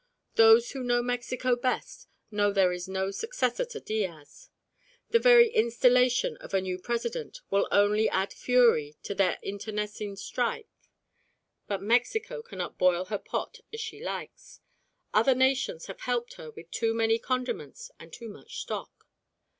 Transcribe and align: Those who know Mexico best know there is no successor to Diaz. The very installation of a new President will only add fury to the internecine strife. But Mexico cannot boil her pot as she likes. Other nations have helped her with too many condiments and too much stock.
Those 0.33 0.71
who 0.71 0.81
know 0.81 1.03
Mexico 1.03 1.55
best 1.55 2.07
know 2.31 2.51
there 2.51 2.73
is 2.73 2.87
no 2.87 3.11
successor 3.11 3.65
to 3.65 3.79
Diaz. 3.79 4.49
The 5.11 5.19
very 5.19 5.49
installation 5.51 6.37
of 6.37 6.55
a 6.55 6.61
new 6.61 6.79
President 6.79 7.41
will 7.51 7.67
only 7.71 8.09
add 8.09 8.33
fury 8.33 8.95
to 9.03 9.13
the 9.13 9.37
internecine 9.47 10.15
strife. 10.15 10.89
But 11.67 11.83
Mexico 11.83 12.41
cannot 12.41 12.79
boil 12.79 13.05
her 13.13 13.19
pot 13.19 13.59
as 13.71 13.79
she 13.79 14.03
likes. 14.03 14.59
Other 15.13 15.35
nations 15.35 15.85
have 15.85 16.01
helped 16.01 16.33
her 16.33 16.49
with 16.49 16.71
too 16.71 16.95
many 16.95 17.19
condiments 17.19 17.91
and 17.99 18.11
too 18.11 18.27
much 18.29 18.57
stock. 18.59 19.05